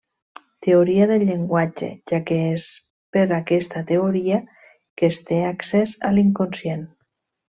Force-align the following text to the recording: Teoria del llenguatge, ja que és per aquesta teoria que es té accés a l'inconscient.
Teoria 0.67 1.07
del 1.09 1.25
llenguatge, 1.29 1.89
ja 2.11 2.19
que 2.29 2.39
és 2.53 2.65
per 3.17 3.25
aquesta 3.37 3.83
teoria 3.93 4.41
que 5.01 5.07
es 5.11 5.23
té 5.31 5.41
accés 5.51 5.97
a 6.11 6.15
l'inconscient. 6.19 6.85